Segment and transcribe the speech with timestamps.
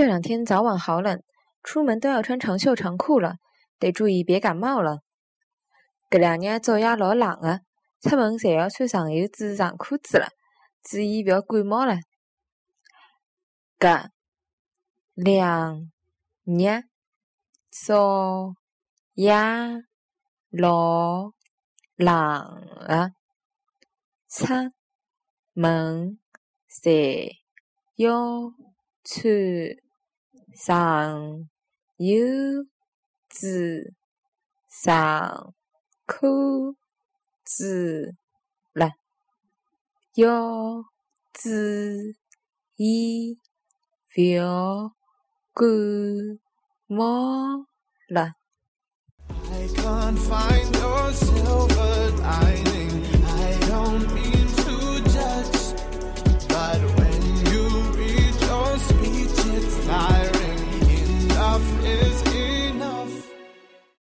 [0.00, 1.22] 这两天早晚好冷，
[1.62, 3.36] 出门都要穿长袖长裤了，
[3.78, 5.00] 得注意别感冒了。
[6.08, 7.60] 搿两日早夜老冷的，
[8.00, 10.30] 出门侪要穿长袖子、长裤子了，
[10.82, 11.98] 注意覅感冒了。
[13.78, 14.08] 搿
[15.16, 15.90] 两
[16.46, 16.84] 日
[17.70, 18.54] 早
[19.12, 19.34] 夜
[20.48, 21.32] 老
[21.96, 23.12] 冷的，
[24.30, 24.46] 出
[25.52, 26.18] 门
[26.70, 27.32] 侪
[27.96, 28.08] 要
[29.04, 29.30] 穿
[30.56, 31.48] 长
[31.98, 32.66] 袖
[33.28, 33.94] 子、
[34.68, 35.54] 上
[36.06, 36.76] 裤
[37.44, 38.16] 子
[38.72, 38.92] 了，
[40.14, 40.84] 要
[41.32, 41.48] 注
[42.76, 43.38] 意
[44.14, 44.92] 覅
[45.54, 45.68] 感
[46.86, 47.66] 冒
[48.08, 48.34] 了。
[62.02, 62.29] is